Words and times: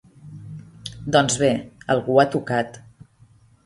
Doncs 1.17 1.37
bé, 1.43 1.51
algú 1.97 2.19
ho 2.19 2.21
ha 2.25 2.29
tocat. 2.41 2.85